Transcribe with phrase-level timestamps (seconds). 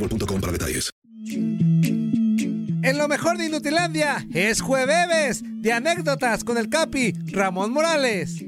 [0.00, 0.90] boostmobile.com para detalles.
[2.82, 8.44] En lo mejor de Inutilandia es jueves de anécdotas con el Capi Ramón Morales.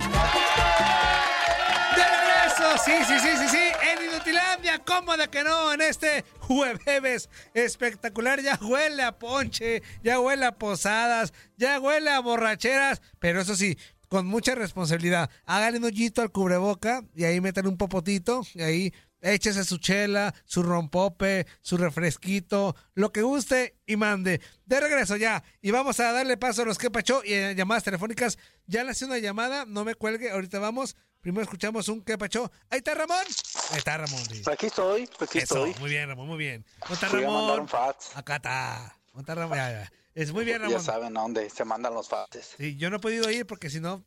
[2.85, 3.59] Sí, sí, sí, sí, sí.
[3.93, 5.73] En Inutilandia, ¿cómo de que no?
[5.73, 8.41] En este jueves espectacular.
[8.41, 13.03] Ya huele a ponche, ya huele a posadas, ya huele a borracheras.
[13.21, 13.77] Pero eso sí,
[14.09, 15.31] con mucha responsabilidad.
[15.45, 20.35] Háganle un hoyito al cubreboca y ahí metan un popotito y ahí échese su chela,
[20.45, 24.41] su rompope, su refresquito, lo que guste y mande.
[24.67, 25.43] De regreso ya.
[25.61, 28.37] Y vamos a darle paso a los que pachó y en llamadas telefónicas.
[28.67, 30.97] Ya le hice una llamada, no me cuelgue, ahorita vamos.
[31.21, 32.51] Primero escuchamos un que pachó.
[32.69, 33.25] Ahí está Ramón.
[33.71, 34.25] Ahí está Ramón.
[34.25, 34.43] sí.
[34.51, 35.81] Aquí estoy, aquí Eso, estoy.
[35.81, 36.67] muy bien, Ramón, muy bien.
[36.81, 37.69] ¿Dónde está Ramón?
[38.15, 38.97] Acá está.
[39.13, 39.57] ¿Dónde está Ramón?
[39.57, 39.93] Ya, ya.
[40.15, 40.83] Es muy bien, Ya Ramón.
[40.83, 42.55] saben a dónde se mandan los faxes.
[42.59, 44.05] Sí, yo no he podido ir porque si no,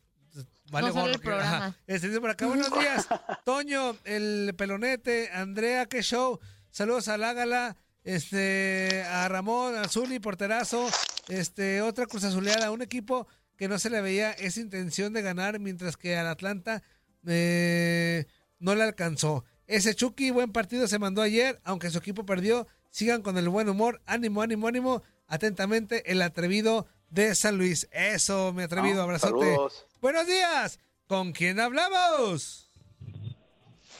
[0.70, 1.76] vale No gorro el programa.
[1.86, 3.06] Este dice por acá, buenos días.
[3.44, 6.38] Toño, el pelonete, Andrea, qué show.
[6.70, 10.88] Saludos a Lágala, este, a Ramón, a Zuli, porterazo,
[11.28, 13.26] este, otra cruz azuleada, un equipo
[13.56, 16.82] que no se le veía esa intención de ganar, mientras que al Atlanta
[17.26, 18.26] eh,
[18.58, 19.44] no le alcanzó.
[19.66, 22.66] Ese Chucky, buen partido se mandó ayer, aunque su equipo perdió.
[22.90, 24.00] Sigan con el buen humor.
[24.06, 25.02] Ánimo, ánimo, ánimo.
[25.26, 27.88] Atentamente, el atrevido de San Luis.
[27.90, 29.32] Eso, mi atrevido, Ah, abrazote.
[29.32, 29.86] saludos.
[30.06, 30.78] Buenos días.
[31.08, 32.70] ¿Con quién hablamos?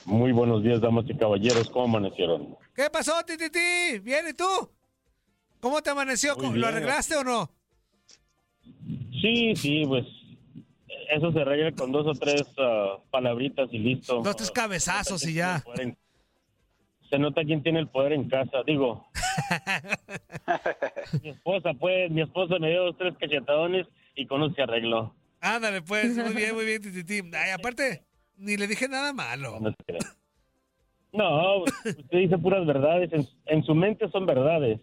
[0.05, 1.69] Muy buenos días, damas y caballeros.
[1.69, 2.57] ¿Cómo amanecieron?
[2.77, 3.99] ¿Qué pasó, Tititi?
[4.05, 4.45] ¿Bien y tú?
[5.59, 6.37] ¿Cómo te amaneció?
[6.37, 6.65] Muy ¿Lo bien.
[6.67, 7.51] arreglaste o no?
[9.21, 10.07] Sí, sí, pues
[11.11, 14.23] eso se arregla con dos o tres ah, palabritas y listo.
[14.23, 15.65] Dos, tres cabezazos y ya.
[15.77, 15.99] En-
[17.11, 19.09] Se nota quién tiene el poder en casa, digo.
[21.21, 25.13] mi esposa, pues, mi esposa me dio dos, tres cachetadones y con eso se arregló.
[25.55, 26.17] Ándale, pues.
[26.17, 27.23] Muy bien, muy bien, Tititi.
[27.35, 28.05] Ay, aparte,
[28.37, 29.59] ni le dije nada malo.
[29.61, 30.01] No, se crea.
[31.13, 33.11] No, usted dice puras verdades.
[33.13, 34.81] En, en su mente son verdades.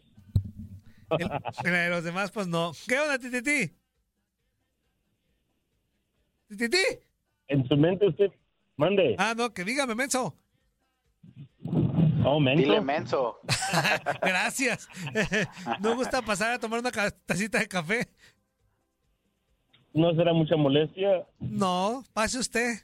[1.64, 2.72] El- los demás, pues no.
[2.88, 3.72] ¿Qué onda, Tititi?
[6.50, 6.78] ¿Tititi?
[7.48, 8.32] En su mente usted
[8.78, 9.16] mande.
[9.20, 10.36] Ah, no, que dígame, menso.
[12.26, 12.64] Oh, menso.
[12.64, 13.40] Dile menso.
[14.22, 14.88] Gracias.
[15.82, 18.10] ¿No gusta pasar a tomar una tacita de café?
[19.94, 22.80] ¿No será mucha molestia No, pase usted.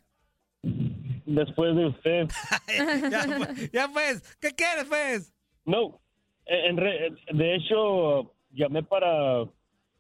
[1.26, 2.28] después de usted?
[3.12, 5.34] ya, pues, ya, pues, ¿qué quieres, pues?
[5.66, 6.00] No,
[6.46, 9.46] en re- de hecho llamé para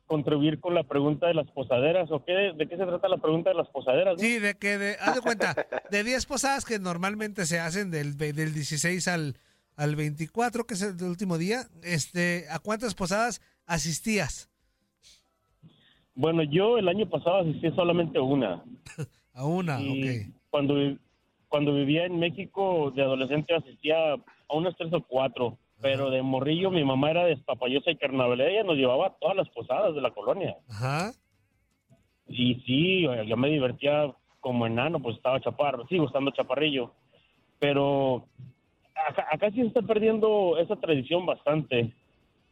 [0.07, 2.33] contribuir con la pregunta de las posaderas, ¿o qué?
[2.55, 4.13] ¿De qué se trata la pregunta de las posaderas?
[4.15, 4.19] no?
[4.19, 5.55] Sí, de que, de, haz de cuenta,
[5.91, 9.37] de 10 posadas que normalmente se hacen del, del 16 al,
[9.75, 14.49] al 24, que es el último día, este, ¿a cuántas posadas asistías?
[16.19, 18.61] Bueno, yo el año pasado asistí solamente una.
[19.33, 20.35] A una, Y ok.
[20.49, 20.75] Cuando,
[21.47, 26.71] cuando vivía en México de adolescente asistía a unas tres o cuatro, pero de morrillo
[26.71, 30.11] mi mamá era despapallosa y carnavalera, ella nos llevaba a todas las posadas de la
[30.11, 30.57] colonia.
[30.69, 31.13] Ajá.
[32.27, 36.91] Y sí, yo me divertía como enano, pues estaba chaparro, sigo estando chaparrillo.
[37.59, 38.25] Pero
[39.07, 41.93] acá, acá sí se está perdiendo esa tradición bastante.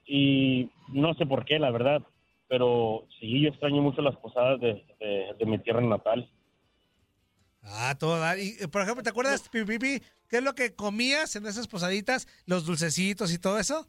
[0.05, 2.01] Y no sé por qué, la verdad.
[2.49, 6.29] Pero sí, yo extraño mucho las posadas de, de- de mi tierra natal.
[7.63, 8.19] Ah, todo.
[8.19, 8.39] dar.
[8.39, 11.45] Y, eh, por ejemplo, ¿te acuerdas, Pi, Pi, Pi, qué es lo que comías en
[11.45, 12.27] esas posaditas?
[12.45, 13.87] Los dulcecitos y todo eso.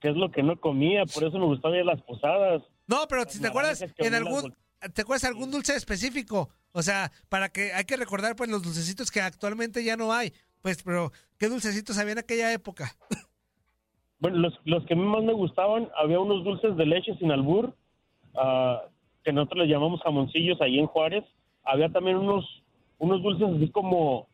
[0.00, 1.04] ¿Qué es lo que no comía?
[1.06, 2.62] Por eso me gustaba ir a las posadas.
[2.86, 4.54] No, pero si te acuerdas, en algún,
[4.94, 6.48] ¿te acuerdas algún dulce específico?
[6.72, 10.32] O sea, para que hay que recordar pues los dulcecitos que actualmente ya no hay.
[10.62, 12.96] Pues, pero ¿qué dulcecitos había en aquella época?
[14.20, 17.32] Bueno, los, los que a mí más me gustaban, había unos dulces de leche sin
[17.32, 17.74] albur,
[18.36, 18.82] ah,
[19.24, 21.24] que nosotros les llamamos jamoncillos ahí en Juárez.
[21.64, 22.44] Había también unos,
[22.98, 24.28] unos dulces así como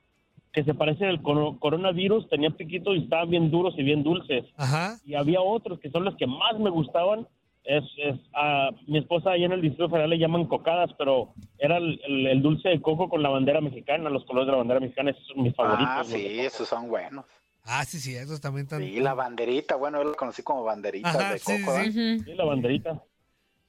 [0.53, 4.45] que se parecen al coro- coronavirus, tenían piquitos y estaban bien duros y bien dulces.
[4.57, 4.97] Ajá.
[5.05, 7.27] Y había otros que son los que más me gustaban.
[7.65, 11.77] Es, es ah, mi esposa allá en el Distrito Federal le llaman cocadas, pero era
[11.79, 14.81] el, el- el dulce de coco con la bandera mexicana, los colores de la bandera
[14.81, 15.89] mexicana, esos son mis favoritos.
[15.89, 17.25] Ah, sí, esos son buenos.
[17.67, 18.81] Ah, sí, sí, esos también están.
[18.81, 21.59] Sí, la banderita, bueno, yo la conocí como banderita Ajá, de sí, coco.
[21.59, 22.25] sí, ¿verdad?
[22.25, 23.03] Sí, la banderita.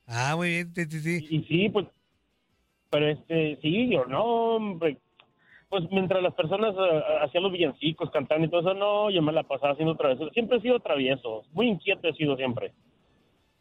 [0.06, 1.28] Ah, muy bien, sí, sí, sí.
[1.30, 1.88] Y, y sí, pues,
[2.90, 4.24] pero este, sí, yo no,
[4.56, 4.98] hombre.
[5.70, 9.34] Pues mientras las personas eh, hacían los villancicos, cantando y todo eso, no, yo me
[9.34, 10.30] la pasaba haciendo travieso.
[10.30, 12.74] Siempre he sido travieso, muy inquieto he sido siempre.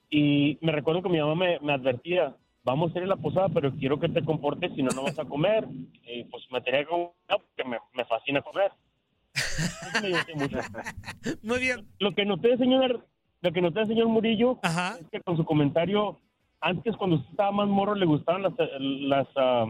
[0.08, 3.48] Y me recuerdo que mi mamá me, me advertía, vamos a ir a la posada,
[3.48, 5.66] pero quiero que te comportes, si no, no vas a comer.
[6.08, 8.70] Y pues me tenía que comer porque me, me fascina comer.
[9.36, 10.58] Eso me divertía mucho.
[11.42, 11.86] Muy bien.
[11.98, 13.06] Lo que noté, señor,
[13.42, 14.96] lo que noté, señor Murillo, Ajá.
[15.00, 16.18] es que con su comentario,
[16.60, 19.66] antes cuando usted estaba más morro le gustaban las las, ah,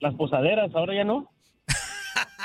[0.00, 1.30] las posaderas, ahora ya no.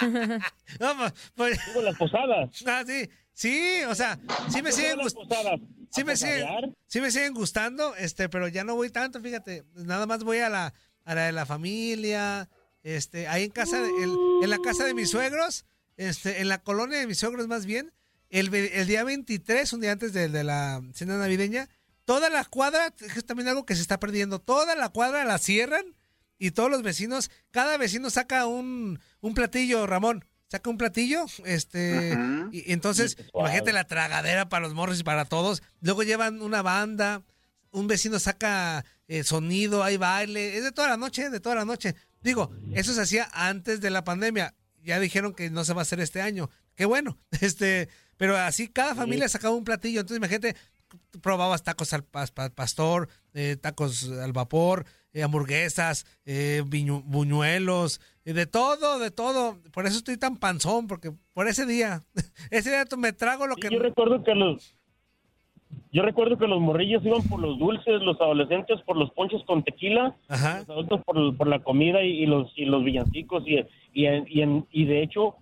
[0.79, 2.49] No, pues, pues- Digo, las posadas.
[2.67, 5.65] ah, sí, sí, o sea, sí me siguen gustando.
[5.89, 9.63] Sí ¿A me, siguen, sí me siguen gustando, este, pero ya no voy tanto, fíjate.
[9.73, 10.73] Nada más voy a la,
[11.05, 12.49] a la de la familia,
[12.83, 13.89] este, ahí en casa, de-
[14.43, 15.65] en la casa de mis suegros,
[15.97, 17.91] este, en la colonia de mis más bien,
[18.29, 21.69] el, el día 23, un día antes de, de la cena navideña,
[22.05, 25.95] toda la cuadra, es también algo que se está perdiendo, toda la cuadra la cierran
[26.37, 32.17] y todos los vecinos, cada vecino saca un, un platillo, Ramón, saca un platillo, este,
[32.51, 33.49] y, y entonces, suave.
[33.49, 35.63] imagínate la tragadera para los morros y para todos.
[35.81, 37.23] Luego llevan una banda,
[37.71, 41.65] un vecino saca eh, sonido, hay baile, es de toda la noche, de toda la
[41.65, 41.95] noche.
[42.21, 44.53] Digo, eso se hacía antes de la pandemia.
[44.87, 46.49] Ya dijeron que no se va a hacer este año.
[46.75, 47.17] Qué bueno.
[47.41, 49.99] Este, pero así cada familia sacaba un platillo.
[49.99, 50.55] Entonces, imagínate,
[51.21, 58.33] probabas tacos al pas- pa- pastor, eh, tacos al vapor, eh, hamburguesas, eh, buñuelos, eh,
[58.33, 59.61] de todo, de todo.
[59.71, 62.03] Por eso estoy tan panzón, porque por ese día,
[62.51, 63.69] ese día me trago lo Sí, que...
[63.71, 64.76] yo recuerdo que los
[65.91, 69.63] yo recuerdo que los morrillos iban por los dulces, los adolescentes por los ponches con
[69.63, 70.59] tequila, Ajá.
[70.59, 73.59] los adultos por, por la comida y, y los y los villancicos y
[73.93, 75.35] y, en- y, en- y de hecho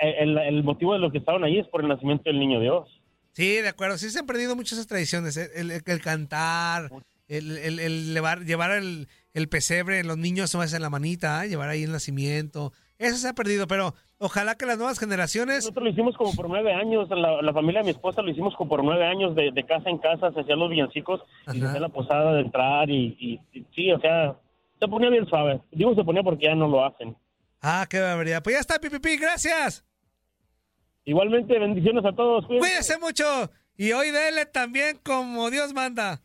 [0.00, 2.60] eh, el, el motivo de lo que estaban ahí es por el nacimiento del niño
[2.60, 2.88] Dios.
[3.32, 3.98] Sí, de acuerdo.
[3.98, 5.36] Sí se han perdido muchas tradiciones.
[5.36, 5.48] ¿eh?
[5.54, 6.90] El, el- el cantar,
[7.28, 11.48] el, el- el llevar, llevar el, el pesebre, los niños más en la manita, ¿eh?
[11.48, 12.72] llevar ahí el nacimiento.
[12.98, 15.58] Eso se ha perdido, pero ojalá que las nuevas generaciones...
[15.58, 18.54] Nosotros lo hicimos como por nueve años, la, la familia de mi esposa lo hicimos
[18.56, 21.20] como por nueve años, de, de casa en casa, se hacían los villancicos
[21.52, 24.34] y se hacía la posada de entrar y, y- y sí, o sea,
[24.80, 25.60] se ponía bien suave.
[25.70, 27.16] Digo se ponía porque ya no lo hacen.
[27.62, 28.42] Ah, qué barbaridad.
[28.42, 29.84] Pues ya está, pipipi, gracias.
[31.04, 32.46] Igualmente, bendiciones a todos.
[32.46, 32.68] cuídense.
[32.68, 33.24] Cuídese mucho.
[33.76, 36.20] Y hoy dele también como Dios manda.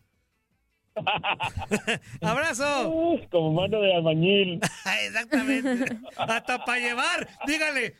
[2.21, 3.19] Abrazo.
[3.31, 4.59] Como mano de albañil.
[5.05, 5.97] Exactamente.
[6.17, 7.27] Hasta para llevar.
[7.47, 7.95] Dígale,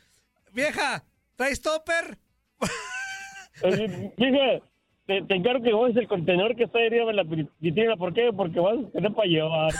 [0.52, 1.04] vieja,
[1.36, 2.18] ¿traes topper?
[4.16, 4.62] Dije,
[5.06, 7.24] te, te encargo que vos el contenedor que está arriba en la
[7.58, 7.96] vitrina.
[7.96, 8.30] ¿Por qué?
[8.34, 9.72] Porque vas a tener para llevar.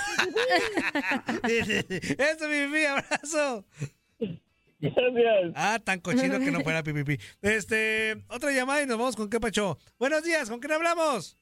[1.44, 3.64] Eso, pipipi, abrazo.
[4.80, 5.52] Gracias.
[5.54, 7.18] Ah, tan cochino que no fuera pipipi.
[7.40, 9.78] Este, otra llamada y nos vamos con qué pacho.
[9.98, 11.38] Buenos días, ¿con quién hablamos?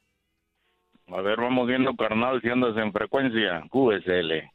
[1.08, 3.62] A ver, vamos viendo, carnal, si andas en frecuencia.
[3.70, 4.48] QSL.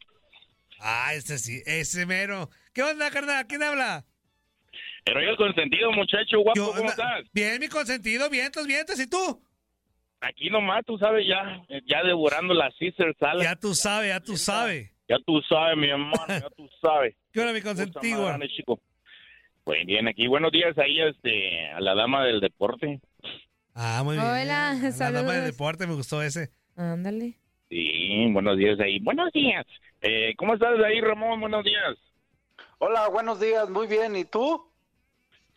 [0.80, 2.50] Ah, ese sí, ese mero.
[2.74, 3.46] ¿Qué onda, carnal?
[3.48, 4.06] ¿Quién habla?
[5.06, 7.24] Pero yo consentido, muchacho guapo, ¿Qué ¿cómo estás?
[7.34, 9.42] Bien, mi consentido, vientos, vientos, ¿y tú?
[10.20, 13.44] Aquí nomás, tú sabes, ya, ya devorando la Caesar salad.
[13.44, 14.92] Ya tú sabes, ya tú sabes.
[15.08, 17.16] Ya tú sabes, mi hermano, ya tú sabes.
[17.32, 18.24] ¿Qué onda, mi consentido?
[18.24, 18.80] madre, chico.
[19.64, 23.00] Pues bien, aquí, buenos días ahí, este, a la dama del deporte.
[23.80, 24.26] Ah, muy bien.
[24.26, 25.34] Hola, La dama saludos.
[25.36, 26.50] del deporte, me gustó ese.
[26.76, 27.38] Ándale.
[27.70, 28.98] Sí, buenos días ahí.
[29.00, 29.66] Buenos días.
[30.02, 31.40] Eh, ¿Cómo estás ahí, Ramón?
[31.40, 31.96] Buenos días.
[32.80, 34.68] Hola, buenos días, muy bien, ¿y tú?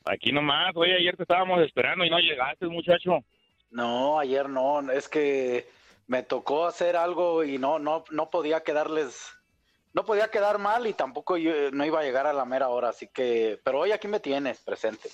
[0.05, 3.25] Aquí nomás, oye, ayer te estábamos esperando y no llegaste, muchacho.
[3.71, 5.67] No, ayer no, es que
[6.07, 9.31] me tocó hacer algo y no, no, no podía quedarles,
[9.95, 12.89] no podía quedar mal y tampoco yo, no iba a llegar a la mera hora,
[12.91, 15.09] así que, pero hoy aquí me tienes presente.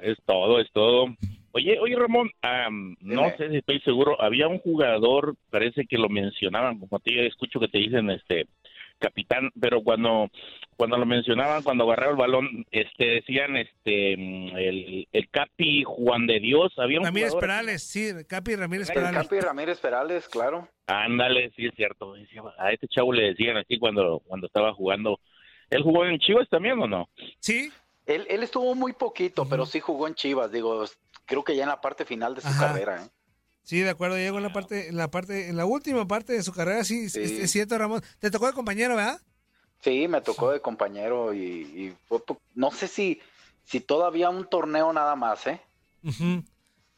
[0.00, 1.06] Es todo, es todo.
[1.56, 6.10] Oye, oye Ramón, am, no sé si estoy seguro, había un jugador, parece que lo
[6.10, 8.46] mencionaban, como ti escucho que te dicen este
[8.98, 10.28] capitán, pero cuando
[10.76, 16.40] cuando lo mencionaban, cuando agarraba el balón, este decían este el, el Capi Juan de
[16.40, 19.22] Dios, había un Ramírez jugador- Perales, sí, Capi Ramírez El Perales.
[19.22, 20.68] Capi Ramírez Perales, claro.
[20.86, 22.12] Ándale, sí es cierto.
[22.14, 25.20] Decía, A este chavo le decían así cuando cuando estaba jugando.
[25.70, 27.08] ¿Él jugó en Chivas también o no?
[27.40, 27.72] Sí,
[28.06, 30.84] Él, él estuvo muy poquito, pero sí jugó en Chivas, digo,
[31.26, 32.68] creo que ya en la parte final de su Ajá.
[32.68, 33.10] carrera, ¿eh?
[33.62, 36.42] sí, de acuerdo, llegó en la parte, en la parte, en la última parte de
[36.42, 37.20] su carrera, sí, Sí.
[37.22, 38.02] Es, es cierto, Ramón.
[38.18, 39.20] Te tocó de compañero, ¿verdad?
[39.82, 41.96] Sí, me tocó de compañero y, y
[42.54, 43.20] no sé si,
[43.64, 45.60] si todavía un torneo nada más, ¿eh?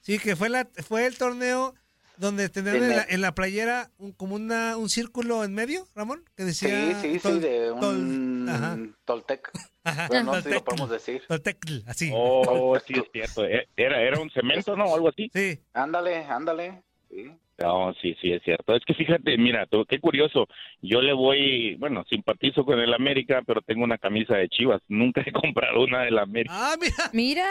[0.00, 1.74] Sí, que fue la, fue el torneo
[2.18, 6.22] donde tenían En la, en la playera un- como una, un círculo en medio, Ramón,
[6.36, 6.68] que decía.
[7.00, 8.78] Sí, sí, Tol- sí, de Tol- un ajá.
[9.04, 9.50] Toltec.
[9.84, 10.06] Ajá.
[10.08, 11.22] Bueno, no sé si lo podemos decir.
[11.28, 12.10] Toltecl, así.
[12.14, 13.44] Oh, sí es cierto.
[13.46, 14.94] E- Era era un cemento, ¿no?
[14.94, 15.30] Algo así.
[15.32, 15.58] Sí.
[15.72, 16.82] Ándale, ándale.
[17.08, 17.30] Sí.
[17.58, 18.76] No, sí, sí, es cierto.
[18.76, 20.46] Es que fíjate, mira, tú, qué curioso.
[20.82, 24.80] Yo le voy, bueno, simpatizo con el América, pero tengo una camisa de Chivas.
[24.88, 26.52] Nunca he comprado una del América.
[26.54, 26.94] Ah, mira.
[27.12, 27.48] Mira.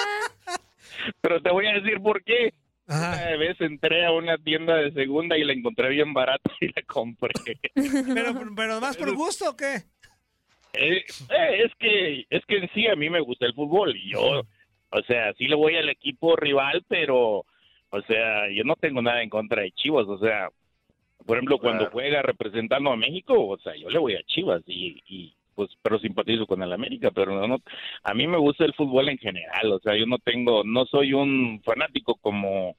[1.22, 2.54] Pero te voy a decir por qué.
[2.88, 3.28] Ajá.
[3.28, 6.82] Una vez entré a una tienda de segunda y la encontré bien barata y la
[6.88, 7.34] compré.
[7.76, 9.84] Pero, pero más por gusto o qué?
[10.74, 14.12] Eh, eh, es que es que en sí a mí me gusta el fútbol y
[14.12, 14.42] yo,
[14.90, 17.46] o sea, sí le voy al equipo rival, pero,
[17.90, 20.50] o sea, yo no tengo nada en contra de Chivas, o sea,
[21.26, 21.92] por ejemplo, cuando Claro.
[21.94, 25.98] juega representando a México, o sea, yo le voy a Chivas y, y pues, pero
[26.00, 27.62] simpatizo con el América, pero no, no-
[28.04, 31.14] a mí me gusta el fútbol en general, o sea, yo no tengo, no soy
[31.14, 32.76] un fanático como,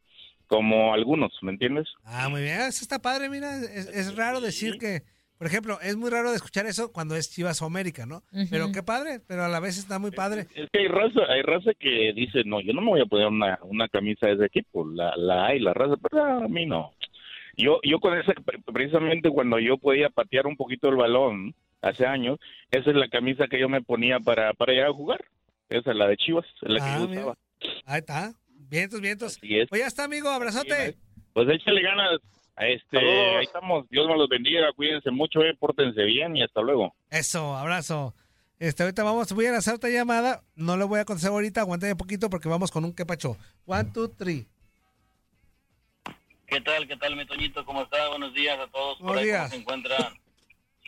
[0.47, 1.89] como algunos, ¿me entiendes?
[2.05, 2.61] Ah, muy bien.
[2.61, 3.57] Eso está padre, mira.
[3.57, 5.03] Es, es raro decir que,
[5.39, 8.23] por ejemplo, es muy raro de escuchar eso cuando es Chivas o América, ¿no?
[8.51, 10.47] Pero qué padre, pero a la vez está muy padre.
[10.55, 13.27] Es que hay raza, hay raza que dice, no, yo no me voy a poner
[13.27, 16.93] una, una camisa de ese equipo, la, la hay, la raza, pero a mí no.
[17.57, 18.33] Yo, yo con esa,
[18.73, 22.39] precisamente cuando yo podía patear un poquito el balón hace años,
[22.71, 25.25] esa es la camisa que yo me ponía para, para ir a jugar.
[25.69, 27.21] Esa es la de Chivas, es la que Ah, yo mira.
[27.21, 27.39] usaba.
[27.87, 28.33] Ahí está.
[28.71, 29.39] Vientos, vientos.
[29.39, 30.29] Pues ya está, amigo.
[30.29, 30.97] Abrazote.
[31.33, 32.21] Pues échale ganas.
[32.59, 33.37] Este, Saludos.
[33.39, 33.89] ahí estamos.
[33.89, 34.73] Dios me los bendiga.
[34.75, 36.95] Cuídense mucho, eh, pórtense bien y hasta luego.
[37.11, 38.15] Eso, abrazo.
[38.59, 40.43] Este, ahorita vamos, voy a hacer otra llamada.
[40.57, 43.37] No le voy a contestar ahorita, aguántame un poquito porque vamos con un quepacho.
[43.67, 44.47] One, two, three.
[46.47, 46.89] ¿Qué tal?
[46.89, 47.65] ¿Qué tal, mi Toñito?
[47.65, 48.09] ¿Cómo está?
[48.09, 48.99] Buenos días a todos.
[48.99, 49.41] Buenos ahí, días.
[49.43, 50.15] ¿Cómo se encuentran?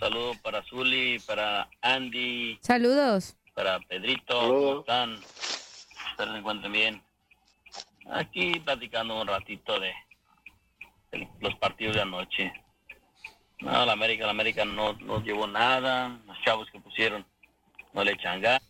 [0.01, 3.37] Saludos para Zuli, para Andy, Saludos.
[3.53, 4.41] para Pedrito.
[4.41, 4.63] Saludos.
[4.63, 5.15] ¿Cómo están?
[6.11, 7.03] Espero se encuentren bien.
[8.11, 9.93] Aquí platicando un ratito de,
[11.41, 12.51] los partidos de anoche.
[13.59, 16.19] No, la América, la América no, no llevó nada.
[16.27, 17.27] Los chavos que pusieron
[17.93, 18.70] no le echan ganas.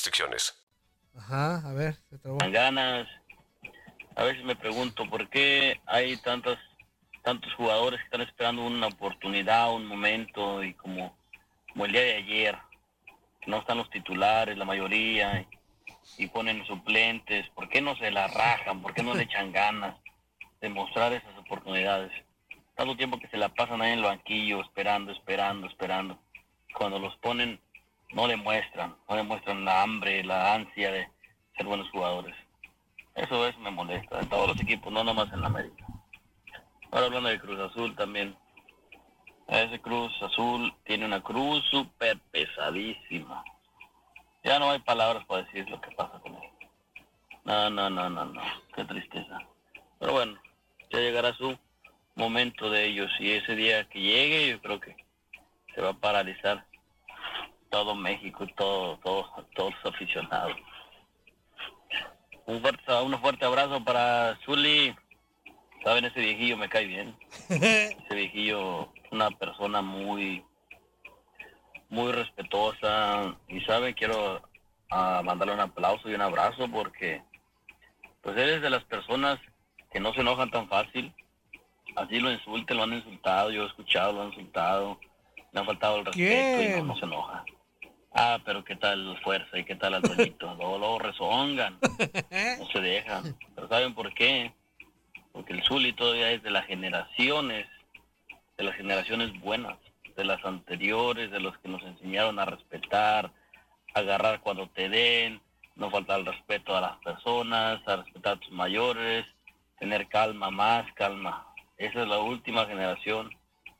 [0.01, 0.57] restricciones.
[1.15, 2.37] Ajá, a ver, se trabó.
[2.39, 3.07] dan ganas.
[4.15, 6.57] A veces me pregunto por qué hay tantos
[7.23, 11.15] tantos jugadores que están esperando una oportunidad, un momento y como,
[11.71, 12.57] como el día de ayer,
[13.39, 15.45] que no están los titulares, la mayoría,
[16.17, 18.81] y, y ponen suplentes, ¿por qué no se la rajan?
[18.81, 19.95] ¿Por qué no le echan ganas
[20.61, 22.11] de mostrar esas oportunidades?
[22.73, 26.19] Tanto tiempo que se la pasan ahí en el banquillo esperando, esperando, esperando.
[26.73, 27.61] Cuando los ponen
[28.13, 31.09] no demuestran, no demuestran la hambre, la ansia de
[31.55, 32.35] ser buenos jugadores.
[33.15, 35.85] Eso es, me molesta, en todos los equipos, no nomás en la América.
[36.91, 38.35] Ahora hablando de Cruz Azul también.
[39.47, 43.43] Ese Cruz Azul tiene una cruz súper pesadísima.
[44.43, 46.49] Ya no hay palabras para decir lo que pasa con él.
[47.43, 48.41] No, no, no, no, no.
[48.75, 49.39] Qué tristeza.
[49.99, 50.39] Pero bueno,
[50.89, 51.57] ya llegará su
[52.15, 54.95] momento de ellos y ese día que llegue yo creo que
[55.73, 56.65] se va a paralizar
[57.71, 59.25] todo México y todo, todo,
[59.55, 60.55] todos los aficionados.
[62.45, 64.93] Un fuerte, un fuerte abrazo para Zuli.
[65.83, 67.15] Saben, ese viejillo me cae bien.
[67.49, 70.45] Ese viejillo, una persona muy,
[71.89, 73.35] muy respetuosa.
[73.47, 74.41] Y sabe, quiero
[74.91, 77.23] ah, mandarle un aplauso y un abrazo porque
[78.21, 79.39] pues eres de las personas
[79.91, 81.13] que no se enojan tan fácil.
[81.95, 84.99] Así lo insulten, lo han insultado, yo he escuchado, lo han insultado,
[85.51, 87.43] le han faltado el respeto y no, no se enoja.
[88.13, 90.53] Ah, pero qué tal fuerza y qué tal Antonito.
[90.57, 91.79] luego, luego rezongan,
[92.59, 93.35] no se dejan.
[93.55, 94.53] Pero ¿saben por qué?
[95.31, 97.67] Porque el Zuli todavía es de las generaciones,
[98.57, 99.77] de las generaciones buenas,
[100.15, 103.31] de las anteriores, de los que nos enseñaron a respetar,
[103.93, 105.41] agarrar cuando te den,
[105.75, 109.25] no faltar el respeto a las personas, a respetar a tus mayores,
[109.79, 111.47] tener calma, más calma.
[111.77, 113.33] Esa es la última generación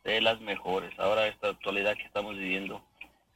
[0.03, 0.97] de las mejores.
[0.97, 2.81] Ahora esta actualidad que estamos viviendo,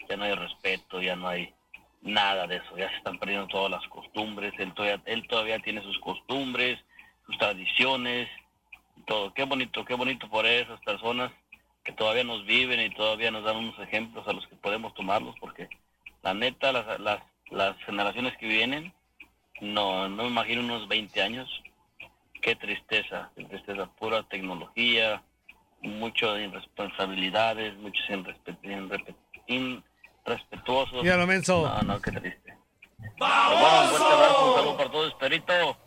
[0.10, 1.54] ya no hay respeto, ya no hay
[2.02, 5.82] nada de eso, ya se están perdiendo todas las costumbres, él todavía, él todavía tiene
[5.82, 6.80] sus costumbres,
[7.26, 8.30] sus tradiciones,
[9.06, 9.34] todo.
[9.34, 11.32] Qué bonito, qué bonito por esas personas
[11.84, 15.36] que todavía nos viven y todavía nos dan unos ejemplos a los que podemos tomarlos,
[15.40, 15.70] porque
[16.24, 17.22] la neta, las, las,
[17.52, 18.94] las generaciones que vienen,
[19.62, 21.50] no, no me imagino unos 20 años,
[22.42, 25.24] qué tristeza, qué tristeza, pura tecnología,
[25.82, 28.58] mucho de irresponsabilidades, muchos irrespe-
[30.26, 31.04] irrespetuosos.
[31.04, 31.68] Ya lo menso.
[31.68, 32.58] No, no, qué triste.
[32.98, 35.78] Pero bueno, un fuerte abrazo, un saludo para todos, Esperito.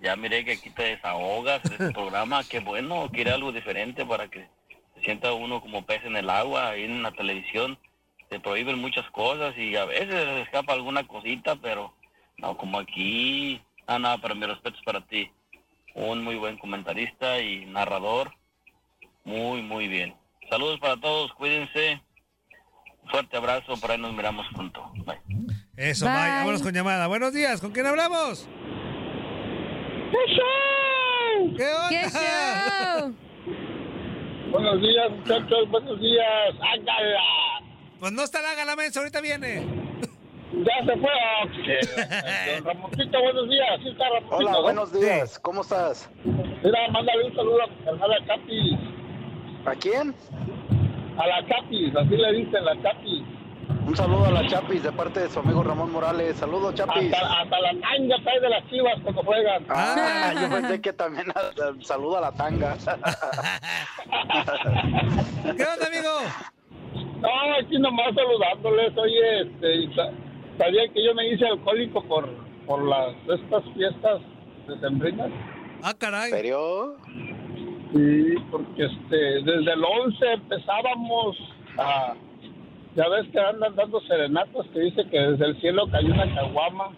[0.00, 4.28] Ya miré que aquí te desahogas de este programa, qué bueno, quiere algo diferente para
[4.28, 4.48] que
[4.94, 7.78] se sienta uno como pez en el agua, ahí en la televisión
[8.28, 11.94] te prohíben muchas cosas y a veces se escapa alguna cosita, pero
[12.38, 15.30] no, como aquí, ah, no, pero mi respeto es para ti.
[15.94, 18.34] Un muy buen comentarista y narrador,
[19.24, 20.16] muy, muy bien.
[20.50, 22.02] Saludos para todos, cuídense.
[23.10, 24.90] Fuerte abrazo, por ahí nos miramos pronto.
[25.04, 25.18] Bye.
[25.76, 26.14] Eso, Bye.
[26.14, 26.30] bye.
[26.30, 27.06] Vámonos con llamada.
[27.06, 28.48] Buenos días, ¿con quién hablamos?
[31.56, 33.12] ¿Qué onda?
[34.50, 36.54] Buenos días, muchachos, buenos días.
[36.60, 37.20] ¡Ángala!
[38.00, 39.66] Pues no está la galamensa, ahorita viene.
[40.52, 42.60] Ya se fue.
[42.64, 43.80] Ramoncito, buenos días.
[43.82, 44.36] Sí está Ramoncito.
[44.36, 44.62] Hola, ¿no?
[44.62, 45.38] buenos días.
[45.40, 46.08] ¿Cómo estás?
[46.24, 48.78] Mira, mándale un saludo a mi hermana Chapis.
[49.66, 50.14] ¿A quién?
[51.16, 53.22] A la Chapis, así le dicen, la Chapis.
[53.86, 56.36] Un saludo a la Chapis de parte de su amigo Ramón Morales.
[56.36, 57.12] Saludos, Chapis.
[57.12, 59.64] Hasta, hasta la tanga trae de las chivas cuando juegan.
[59.68, 61.26] Ah, yo pensé que también
[61.82, 62.76] saludo a la tanga.
[65.44, 66.20] ¿Qué onda, amigo?
[67.20, 67.28] No,
[67.60, 68.96] aquí nomás saludándoles.
[68.96, 69.94] Oye, este,
[70.58, 72.28] sabía que yo me hice alcohólico por,
[72.66, 74.20] por las estas fiestas
[74.66, 75.30] decembrinas.
[75.82, 76.30] Ah, caray.
[76.30, 76.96] ¿En serio?
[77.94, 81.36] Sí, porque este, desde el 11 empezábamos
[81.78, 82.14] a...
[82.96, 86.90] Ya ves que andan dando serenatas que dice que desde el cielo cayó una caguama.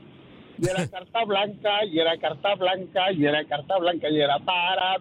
[0.59, 4.95] Y era carta blanca, y era carta blanca, y era carta blanca, y era para...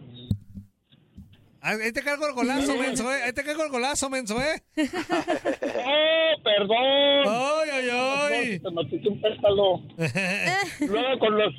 [1.62, 3.24] Ah, Ahí te cargo el golazo, menso, eh.
[3.24, 4.62] Ahí te cargo el golazo, menso, eh.
[4.78, 7.26] ¡Oh, perdón!
[7.26, 8.60] ¡Ay, ay, ay!
[8.60, 9.82] Te metiste un pétalo.
[10.88, 11.54] luego con los...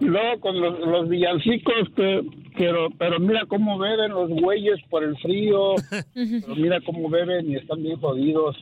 [0.00, 2.41] Luego con los, los villancicos que...
[2.56, 5.74] Pero, pero mira cómo beben los güeyes por el frío.
[6.14, 8.56] Pero mira cómo beben y están bien jodidos.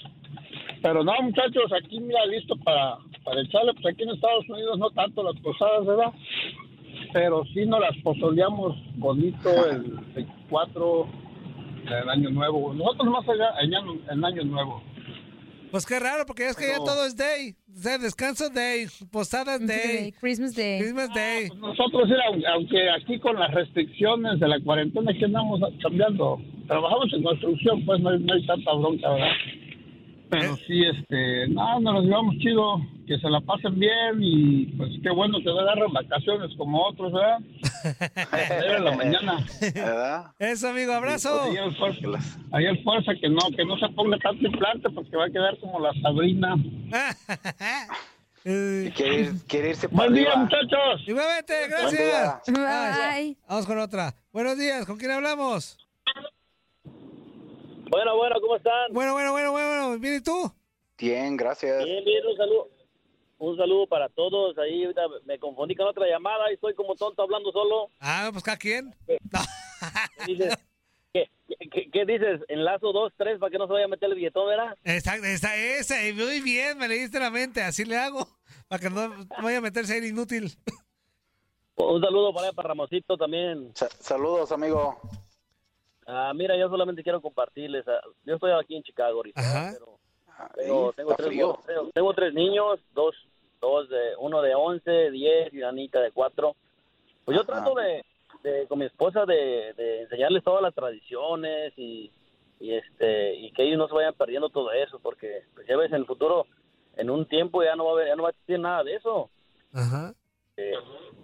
[0.82, 3.74] Pero no, muchachos, aquí mira, listo para, para echarle.
[3.74, 6.12] Pues aquí en Estados Unidos no tanto las posadas, ¿verdad?
[7.12, 9.82] Pero sí nos las pozoleamos bonito el
[10.14, 11.08] 24
[11.88, 12.72] del Año Nuevo.
[12.72, 14.82] Nosotros más allá en año, en año Nuevo.
[15.70, 17.54] Pues qué raro, porque es que ya todo es day.
[17.80, 20.12] O sea, descanso day, posadas day.
[20.20, 20.80] Christmas Day.
[20.80, 21.48] Christmas day.
[21.56, 27.22] Nosotros, era, aunque aquí con las restricciones de la cuarentena que andamos cambiando, trabajamos en
[27.22, 29.32] construcción, pues no hay, no hay tanta bronca, ¿verdad?
[30.30, 34.90] Pero sí, este, no, nos los llevamos chido, que se la pasen bien y pues
[35.02, 37.38] qué bueno que no agarren vacaciones como otros, ¿verdad?
[38.32, 39.46] Ayer en la mañana.
[39.74, 40.26] ¿Verdad?
[40.38, 41.42] Eso, amigo, abrazo.
[41.42, 42.06] Ahí el fuerza,
[42.52, 45.58] ahí el fuerza que no, que no se ponga tanto implante porque va a quedar
[45.58, 46.54] como la Sabrina.
[48.42, 51.02] Y quiere, ir- quiere irse para Buen día, muchachos.
[51.06, 52.40] Igualmente, Buen gracias.
[52.46, 53.36] Bye.
[53.46, 54.14] Vamos con otra.
[54.32, 55.76] Buenos días, ¿con quién hablamos?
[57.90, 58.92] Bueno, bueno, ¿cómo están?
[58.92, 59.98] Bueno, bueno, bueno, bueno.
[59.98, 60.52] ¿Bien y tú?
[60.96, 61.84] Bien, gracias.
[61.84, 62.68] Bien, bien, un saludo.
[63.38, 64.56] Un saludo para todos.
[64.58, 67.88] Ahí ahorita me confundí con otra llamada y estoy como tonto hablando solo.
[67.98, 68.94] Ah, pues cada quien.
[69.06, 69.18] ¿Qué
[70.26, 70.54] dices?
[71.12, 71.28] ¿Qué,
[71.72, 72.42] qué- qué dices?
[72.48, 74.76] Enlazo dos, tres para que no se vaya a meter el billetón, ¿verdad?
[74.84, 75.96] Exacto, esa, esa.
[76.14, 77.60] Muy bien, me leíste la mente.
[77.62, 78.28] Así le hago.
[78.68, 80.52] Para que no vaya a meterse ahí inútil.
[81.74, 83.72] Un saludo para, para Ramosito también.
[83.98, 85.00] saludos, amigo.
[86.06, 87.86] Ah, mira, yo solamente quiero compartirles.
[87.88, 89.40] ah, yo estoy aquí en Chicago ahorita,
[89.76, 89.98] pero,
[90.54, 91.28] pero tengo, está tres,
[91.66, 93.14] tengo, tengo tres niños, dos,
[93.60, 96.56] dos de, uno de 11, 10 y una niña de 4.
[97.24, 98.04] Pues yo trato de,
[98.42, 102.10] de- con mi esposa de, de enseñarles todas las tradiciones y,
[102.58, 105.90] y este y que ellos no se vayan perdiendo todo eso porque pues, ya ves
[105.90, 106.46] en el futuro
[106.96, 108.94] en un tiempo ya no va a haber, ya no va a existir nada de
[108.96, 109.30] eso
[109.72, 110.14] Ajá.
[110.56, 110.72] Eh,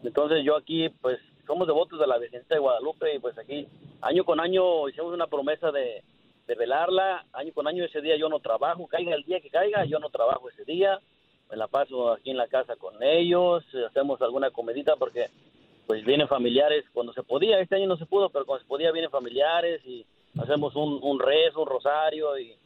[0.05, 3.67] entonces yo aquí pues somos devotos de la Virgencita de Guadalupe y pues aquí
[4.03, 6.03] año con año hicimos una promesa de,
[6.47, 7.25] de velarla.
[7.33, 8.87] Año con año ese día yo no trabajo.
[8.87, 10.99] Caiga el día que caiga yo no trabajo ese día.
[11.51, 15.27] Me la paso aquí en la casa con ellos hacemos alguna comidita porque
[15.87, 16.85] pues vienen familiares.
[16.93, 20.05] Cuando se podía, este año no se pudo, pero cuando se podía vienen familiares y
[20.39, 22.57] hacemos un, un rezo, un rosario y,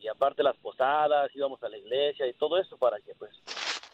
[0.00, 3.32] y aparte las posadas, íbamos a la iglesia y todo eso para que pues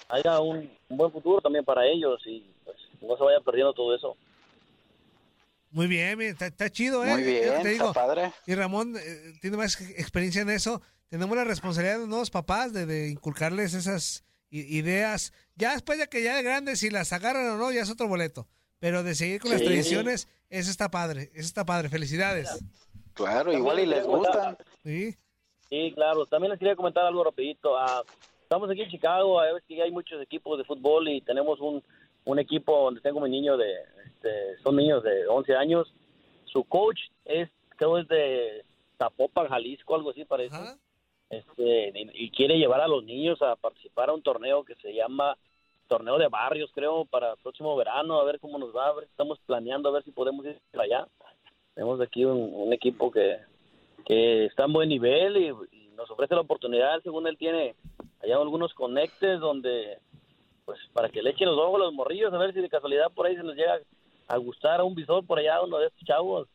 [0.09, 3.95] haya un, un buen futuro también para ellos y pues no se vaya perdiendo todo
[3.95, 4.17] eso.
[5.71, 7.13] Muy bien, está, está chido, ¿eh?
[7.13, 8.33] Muy bien, te está padre.
[8.47, 10.81] Y Ramón eh, tiene más experiencia en eso.
[11.09, 15.33] Tenemos la responsabilidad de los nuevos papás de, de inculcarles esas ideas.
[15.57, 18.09] Ya después de que ya de grandes, si las agarran o no, ya es otro
[18.09, 18.47] boleto.
[18.79, 21.89] Pero de seguir con las tradiciones, eso está padre, eso está padre.
[21.89, 22.63] Felicidades.
[23.15, 24.57] Claro, igual y les gustan.
[24.83, 25.17] Sí.
[25.69, 26.27] Sí, claro.
[26.27, 27.77] También les quería comentar algo rapidito.
[27.77, 28.03] Ah,
[28.43, 31.83] estamos aquí en Chicago, a ver que hay muchos equipos de fútbol y tenemos un,
[32.25, 33.73] un equipo donde tengo mi niño de,
[34.07, 35.93] este, son niños de 11 años.
[36.45, 38.65] Su coach es, creo es de
[38.99, 40.57] Zapopan, Jalisco, algo así parece.
[41.31, 44.95] Este, y, y quiere llevar a los niños a participar a un torneo que se
[44.95, 45.37] llama
[45.89, 49.05] Torneo de Barrios, creo, para el próximo verano, a ver cómo nos va, a ver,
[49.05, 51.09] estamos planeando a ver si podemos ir para allá.
[51.75, 53.39] Tenemos aquí un, un equipo que,
[54.07, 57.75] que está en buen nivel y, y nos ofrece la oportunidad, según él tiene
[58.23, 59.99] allá algunos conectes donde,
[60.65, 63.11] pues, para que le echen los ojos a los morrillos, a ver si de casualidad
[63.13, 63.79] por ahí se nos llega
[64.29, 66.49] a gustar a un visor por allá, uno de estos chavos.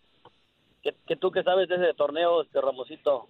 [0.81, 3.27] ¿Qué, qué tú qué sabes de ese torneo, este Ramosito?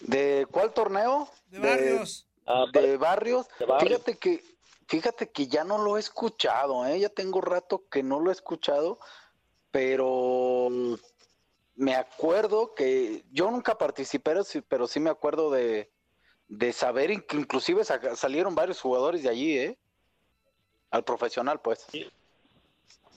[0.00, 1.28] ¿De cuál torneo?
[1.48, 2.26] De barrios.
[2.72, 3.48] de barrios.
[3.58, 3.88] De barrios.
[3.88, 4.44] Fíjate que,
[4.86, 7.00] fíjate que ya no lo he escuchado, ¿eh?
[7.00, 8.98] Ya tengo rato que no lo he escuchado,
[9.70, 10.68] pero
[11.74, 15.90] me acuerdo que yo nunca participé, pero sí, pero sí me acuerdo de,
[16.48, 19.78] de saber que inclusive sa- salieron varios jugadores de allí, ¿eh?
[20.90, 21.86] Al profesional, pues.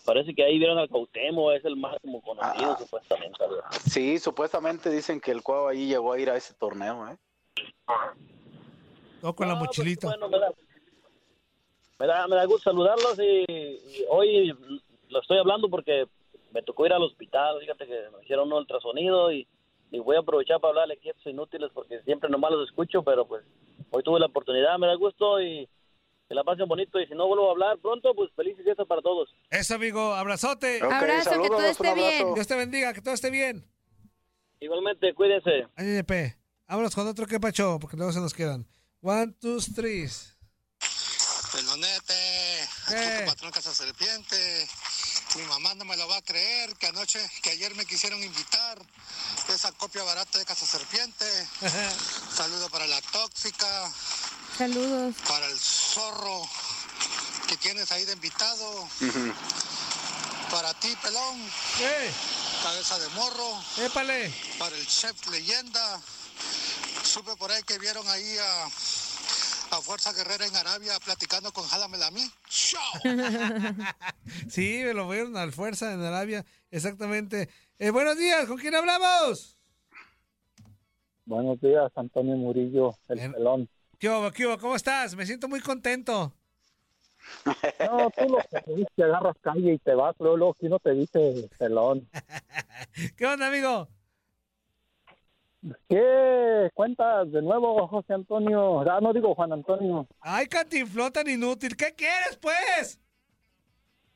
[0.06, 3.38] Parece que ahí vieron al Cautemo, es el máximo conocido supuestamente.
[3.40, 3.66] ¿verdad?
[3.86, 7.18] Sí, supuestamente dicen que el Cuau ahí llegó a ir a ese torneo, ¿eh?
[9.22, 10.08] Todo con la mochilita.
[10.08, 10.54] Bueno, me da,
[12.00, 14.56] me da, me da gusto saludarlos y, y hoy
[15.10, 16.08] lo estoy hablando porque
[16.52, 19.46] me tocó ir al hospital, fíjate que me hicieron un ultrasonido y,
[19.92, 23.04] y voy a aprovechar para hablarle aquí a estos inútiles porque siempre nomás los escucho,
[23.04, 23.44] pero pues
[23.92, 25.68] hoy tuve la oportunidad, me da gusto y
[26.28, 29.02] que la pasen bonito y si no vuelvo a hablar pronto, pues felices fiestas para
[29.02, 29.30] todos.
[29.50, 30.82] Eso, amigo, abrazote.
[30.82, 32.34] Abrazo, que saludos, todo esté bien.
[32.34, 33.66] Dios te bendiga, que todo esté bien.
[34.60, 35.68] Igualmente, cuídense.
[35.76, 36.04] Ay.
[36.68, 38.68] Vámonos con otro que pacho, porque luego se nos quedan.
[39.02, 40.10] One, two, three.
[41.54, 42.14] Pelonete,
[42.88, 44.68] aquí tu patrón Casa Serpiente.
[45.36, 48.80] Mi mamá no me lo va a creer que anoche, que ayer me quisieron invitar
[49.50, 51.26] esa copia barata de Casa Serpiente.
[52.36, 53.92] Saludo para la tóxica,
[54.58, 55.16] Saludos.
[55.28, 56.50] para el zorro
[57.48, 58.90] que tienes ahí de invitado,
[60.52, 61.52] para ti, pelón.
[62.64, 63.64] Cabeza de morro.
[63.78, 64.34] Épale.
[64.58, 66.02] Para el chef leyenda.
[67.04, 68.70] Supe por ahí que vieron ahí a,
[69.72, 72.22] a Fuerza Guerrera en Arabia platicando con Jada Melami.
[74.50, 77.50] sí, me lo vieron al fuerza en Arabia, exactamente.
[77.80, 79.58] Eh, buenos días, ¿con quién hablamos?
[81.26, 83.70] Buenos días, Antonio Murillo, el pelón.
[84.00, 84.58] ¿Qué hubo, qué hubo?
[84.58, 85.16] ¿Cómo estás?
[85.16, 86.34] Me siento muy contento.
[87.46, 90.80] No, tú lo que dices, que agarras calle y te vas, luego, luego aquí no
[90.80, 92.08] te dice pelón.
[93.18, 93.90] ¿Qué onda, amigo?
[95.90, 98.82] ¿Qué cuentas de nuevo, José Antonio?
[98.82, 100.08] Ah, no digo Juan Antonio.
[100.22, 101.76] Ay, cantinflón tan inútil.
[101.76, 103.00] ¿Qué quieres, pues?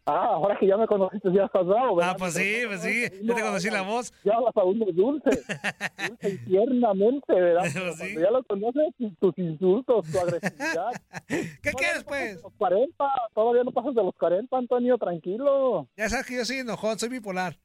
[0.05, 2.13] Ah, ahora que ya me conociste, ya estás bravo, ¿verdad?
[2.13, 3.05] Ah, pues sí, pues sí.
[3.21, 4.11] Yo te conocí la voz.
[4.23, 5.29] Ya hablas aún de dulce,
[6.07, 7.61] dulce y tiernamente, ¿verdad?
[7.71, 10.91] Pues Cuando ya lo conoces, tus insultos, tu agresividad.
[11.27, 12.41] ¿Qué quieres, pues?
[12.41, 15.87] Los 40, todavía no pasas de los 40, Antonio, tranquilo.
[15.95, 17.57] Ya sabes que yo soy enojón, soy bipolar.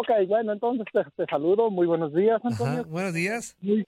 [0.00, 1.70] Ok, bueno, entonces te, te saludo.
[1.70, 2.82] Muy buenos días, Antonio.
[2.82, 3.56] Ajá, buenos días.
[3.60, 3.84] Muy,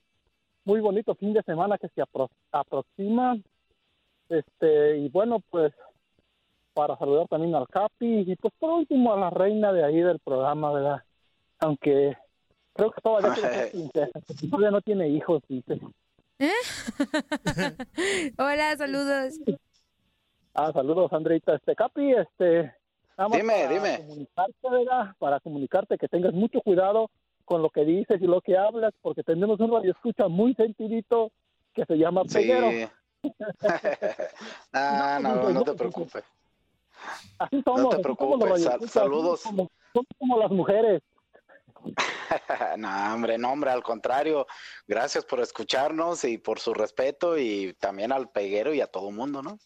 [0.64, 3.36] muy bonito fin de semana que se apro- aproxima.
[4.28, 5.72] Este, y bueno, pues
[6.74, 10.18] para saludar también al Capi y pues por último a la reina de ahí del
[10.18, 11.02] programa, ¿verdad?
[11.60, 12.16] Aunque
[12.72, 13.30] creo que todavía,
[14.72, 15.80] no tiene hijos, dice.
[18.36, 19.34] Hola, saludos.
[20.54, 21.54] Ah, saludos, Andreita.
[21.54, 22.74] Este, Capi, este...
[23.28, 23.96] más Dime, para dime.
[23.98, 25.14] Comunicarte, ¿verdad?
[25.18, 27.10] Para comunicarte que tengas mucho cuidado
[27.44, 31.32] con lo que dices y lo que hablas, porque tenemos un radio escucha muy sentidito
[31.74, 32.34] que se llama Sí.
[32.38, 32.90] Peguero.
[34.72, 36.24] Ah, no, no te preocupes.
[37.38, 37.82] Así somos.
[37.82, 38.62] No te preocupes.
[38.62, 39.40] Sal- saludos.
[39.40, 41.02] Somos como, somos como las mujeres.
[42.78, 44.46] no, hombre, no, hombre, al contrario.
[44.86, 49.42] Gracias por escucharnos y por su respeto y también al peguero y a todo mundo,
[49.42, 49.58] ¿no?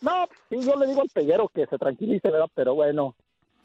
[0.00, 2.48] No, sí, yo le digo al peguero que se tranquilice, ¿verdad?
[2.54, 3.14] Pero bueno,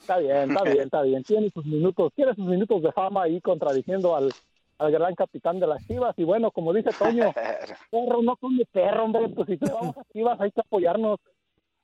[0.02, 1.24] está bien, está bien, está bien.
[1.24, 4.34] Tiene sus minutos, tiene sus minutos de fama ahí contradiciendo al,
[4.78, 6.14] al gran capitán de las Chivas.
[6.18, 7.34] Y bueno, como dice Toño,
[7.92, 9.30] perro no come perro, hombre.
[9.30, 11.20] Pues si te vamos a Chivas hay que apoyarnos.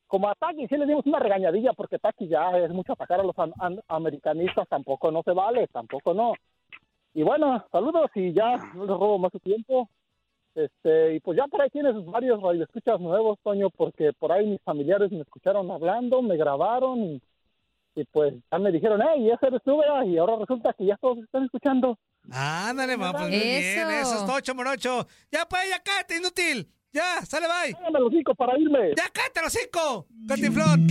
[0.07, 3.23] Como a Taki sí le dimos una regañadilla porque Taki ya es mucho atacar a
[3.23, 4.67] los an- an- americanistas.
[4.69, 6.33] Tampoco no se vale, tampoco no.
[7.13, 9.89] Y bueno, saludos y ya no les robo más su tiempo.
[10.55, 14.61] Este, y pues ya por ahí tienes varios radioescuchas nuevos, Toño, porque por ahí mis
[14.61, 17.21] familiares me escucharon hablando, me grabaron y,
[17.95, 20.03] y pues ya me dijeron, hey, ese eres tú, ¿verdad?".
[20.05, 21.99] Y ahora resulta que ya todos están escuchando.
[22.31, 23.89] Ándale, va, pues muy bien.
[23.89, 25.05] Eso es tocho, morocho.
[25.29, 26.67] Ya, pues, ya cállate, inútil.
[26.93, 27.73] Ya, sale, bye.
[27.73, 28.93] Cállame los cinco para irme.
[28.95, 30.05] Ya, cállate los cinco.
[30.25, 30.87] Cantinflón.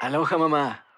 [0.00, 0.91] Aloha mamá.